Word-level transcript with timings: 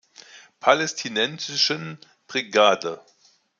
Palästinensischen 0.59 1.99
Brigade. 2.25 3.05